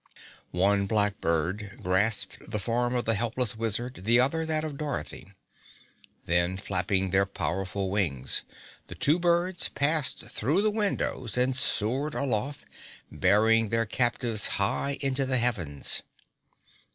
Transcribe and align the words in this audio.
One 0.55 0.87
black 0.87 1.21
bird 1.21 1.77
grasped 1.79 2.49
the 2.49 2.57
form 2.57 2.95
of 2.95 3.05
the 3.05 3.13
helpless 3.13 3.55
Wizard, 3.55 4.01
the 4.03 4.19
other 4.19 4.47
that 4.47 4.63
of 4.63 4.75
Dorothy. 4.75 5.31
Then, 6.25 6.57
flapping 6.57 7.11
their 7.11 7.27
powerful 7.27 7.91
wings, 7.91 8.41
the 8.87 8.95
two 8.95 9.19
birds 9.19 9.69
passed 9.69 10.21
through 10.25 10.63
the 10.63 10.71
windows 10.71 11.37
and 11.37 11.55
soared 11.55 12.15
aloft, 12.15 12.65
bearing 13.11 13.69
their 13.69 13.85
captives 13.85 14.47
high 14.57 14.97
into 15.01 15.23
the 15.23 15.37
heavens. 15.37 16.01